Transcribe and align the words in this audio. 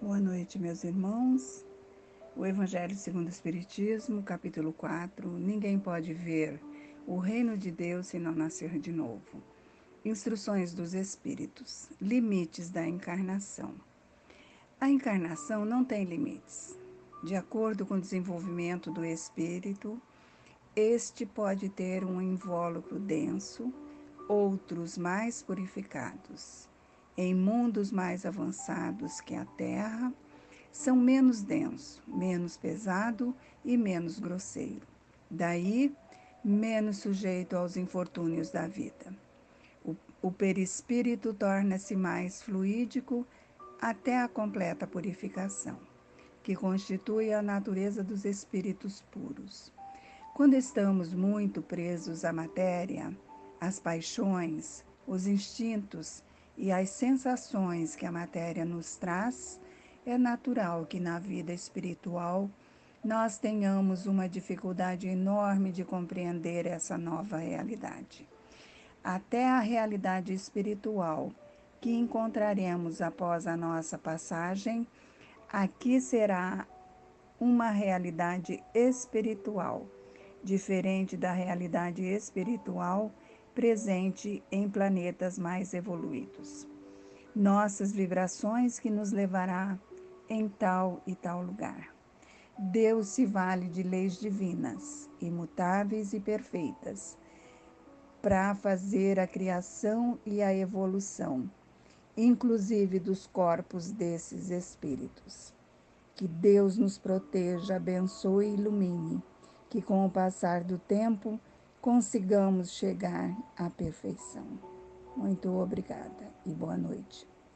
Boa 0.00 0.20
noite, 0.20 0.60
meus 0.60 0.84
irmãos. 0.84 1.66
O 2.36 2.46
Evangelho 2.46 2.94
segundo 2.94 3.26
o 3.26 3.30
Espiritismo, 3.30 4.22
capítulo 4.22 4.72
4. 4.72 5.28
Ninguém 5.28 5.76
pode 5.76 6.14
ver 6.14 6.60
o 7.04 7.18
reino 7.18 7.58
de 7.58 7.72
Deus 7.72 8.06
se 8.06 8.16
não 8.16 8.30
nascer 8.30 8.78
de 8.78 8.92
novo. 8.92 9.42
Instruções 10.04 10.72
dos 10.72 10.94
Espíritos. 10.94 11.88
Limites 12.00 12.70
da 12.70 12.86
encarnação. 12.86 13.74
A 14.80 14.88
encarnação 14.88 15.64
não 15.64 15.84
tem 15.84 16.04
limites. 16.04 16.78
De 17.24 17.34
acordo 17.34 17.84
com 17.84 17.94
o 17.94 18.00
desenvolvimento 18.00 18.92
do 18.92 19.04
espírito, 19.04 20.00
este 20.76 21.26
pode 21.26 21.68
ter 21.68 22.04
um 22.04 22.22
invólucro 22.22 23.00
denso, 23.00 23.74
outros 24.28 24.96
mais 24.96 25.42
purificados 25.42 26.68
em 27.20 27.34
mundos 27.34 27.90
mais 27.90 28.24
avançados 28.24 29.20
que 29.20 29.34
a 29.34 29.44
Terra, 29.44 30.14
são 30.70 30.94
menos 30.94 31.42
denso, 31.42 32.00
menos 32.06 32.56
pesado 32.56 33.34
e 33.64 33.76
menos 33.76 34.20
grosseiro. 34.20 34.86
Daí, 35.28 35.92
menos 36.44 36.98
sujeito 36.98 37.56
aos 37.56 37.76
infortúnios 37.76 38.50
da 38.50 38.68
vida. 38.68 39.12
O, 39.84 39.96
o 40.22 40.30
perispírito 40.30 41.34
torna-se 41.34 41.96
mais 41.96 42.40
fluídico 42.40 43.26
até 43.80 44.22
a 44.22 44.28
completa 44.28 44.86
purificação, 44.86 45.76
que 46.44 46.54
constitui 46.54 47.32
a 47.32 47.42
natureza 47.42 48.04
dos 48.04 48.24
espíritos 48.24 49.02
puros. 49.10 49.72
Quando 50.34 50.54
estamos 50.54 51.12
muito 51.12 51.62
presos 51.62 52.24
à 52.24 52.32
matéria, 52.32 53.12
às 53.60 53.80
paixões, 53.80 54.84
os 55.04 55.26
instintos 55.26 56.22
e 56.58 56.72
as 56.72 56.90
sensações 56.90 57.94
que 57.94 58.04
a 58.04 58.10
matéria 58.10 58.64
nos 58.64 58.96
traz, 58.96 59.60
é 60.04 60.18
natural 60.18 60.84
que 60.86 60.98
na 60.98 61.20
vida 61.20 61.52
espiritual 61.52 62.50
nós 63.04 63.38
tenhamos 63.38 64.06
uma 64.06 64.28
dificuldade 64.28 65.06
enorme 65.06 65.70
de 65.70 65.84
compreender 65.84 66.66
essa 66.66 66.98
nova 66.98 67.36
realidade. 67.36 68.28
Até 69.04 69.48
a 69.48 69.60
realidade 69.60 70.32
espiritual 70.32 71.30
que 71.80 71.94
encontraremos 71.94 73.00
após 73.00 73.46
a 73.46 73.56
nossa 73.56 73.96
passagem, 73.96 74.84
aqui 75.52 76.00
será 76.00 76.66
uma 77.38 77.70
realidade 77.70 78.60
espiritual, 78.74 79.86
diferente 80.42 81.16
da 81.16 81.30
realidade 81.30 82.02
espiritual 82.02 83.12
presente 83.58 84.40
em 84.52 84.70
planetas 84.70 85.36
mais 85.36 85.74
evoluídos. 85.74 86.64
Nossas 87.34 87.90
vibrações 87.90 88.78
que 88.78 88.88
nos 88.88 89.10
levará 89.10 89.76
em 90.28 90.48
tal 90.48 91.02
e 91.04 91.16
tal 91.16 91.42
lugar. 91.42 91.92
Deus 92.56 93.08
se 93.08 93.26
vale 93.26 93.66
de 93.66 93.82
leis 93.82 94.20
divinas, 94.20 95.10
imutáveis 95.20 96.12
e 96.12 96.20
perfeitas, 96.20 97.18
para 98.22 98.54
fazer 98.54 99.18
a 99.18 99.26
criação 99.26 100.20
e 100.24 100.40
a 100.40 100.54
evolução, 100.54 101.50
inclusive 102.16 103.00
dos 103.00 103.26
corpos 103.26 103.90
desses 103.90 104.50
espíritos. 104.50 105.52
Que 106.14 106.28
Deus 106.28 106.78
nos 106.78 106.96
proteja, 106.96 107.74
abençoe 107.74 108.50
e 108.50 108.54
ilumine, 108.54 109.20
que 109.68 109.82
com 109.82 110.06
o 110.06 110.10
passar 110.10 110.62
do 110.62 110.78
tempo 110.78 111.40
consigamos 111.80 112.72
chegar 112.72 113.36
à 113.56 113.70
perfeição. 113.70 114.46
Muito 115.16 115.50
obrigada 115.50 116.32
e 116.46 116.52
boa 116.54 116.76
noite. 116.76 117.26